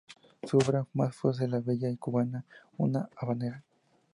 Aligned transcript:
Su 0.45 0.57
obra 0.57 0.87
más 0.95 1.15
famosa 1.15 1.43
es 1.43 1.51
"La 1.51 1.59
bella 1.59 1.95
cubana", 1.99 2.43
una 2.77 3.07
habanera. 3.17 3.63